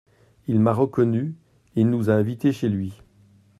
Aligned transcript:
Il 0.47 0.59
m’a 0.59 0.73
reconnu, 0.73 1.35
il 1.75 1.87
nous 1.91 2.09
a 2.09 2.13
invités 2.13 2.51
chez 2.53 2.69
lui. 2.69 2.95